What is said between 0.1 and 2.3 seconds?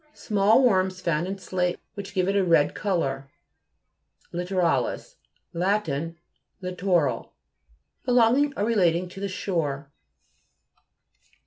Small worms found in slate which give